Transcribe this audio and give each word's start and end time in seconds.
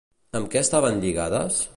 Amb 0.39 0.47
què 0.55 0.63
estaven 0.65 0.97
lligades? 1.03 1.61